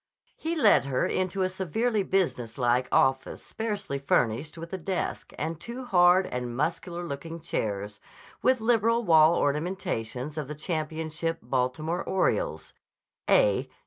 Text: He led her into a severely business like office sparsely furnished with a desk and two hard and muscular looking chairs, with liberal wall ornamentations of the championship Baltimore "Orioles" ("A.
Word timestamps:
He 0.35 0.55
led 0.55 0.85
her 0.85 1.05
into 1.05 1.43
a 1.43 1.47
severely 1.49 2.01
business 2.01 2.57
like 2.57 2.89
office 2.91 3.43
sparsely 3.43 3.99
furnished 3.99 4.57
with 4.57 4.73
a 4.73 4.77
desk 4.79 5.31
and 5.37 5.59
two 5.59 5.85
hard 5.85 6.25
and 6.25 6.57
muscular 6.57 7.03
looking 7.03 7.39
chairs, 7.39 7.99
with 8.41 8.61
liberal 8.61 9.03
wall 9.03 9.35
ornamentations 9.35 10.39
of 10.39 10.47
the 10.47 10.55
championship 10.55 11.37
Baltimore 11.43 12.03
"Orioles" 12.03 12.73
("A. 13.29 13.69